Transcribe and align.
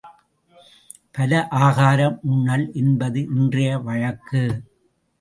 பல 1.11 1.31
ஆகாரம் 1.59 2.17
உண்ணல் 2.23 2.65
என்பது 2.73 3.21
இன்றைய 3.37 3.79
வழக்கு. 3.79 4.43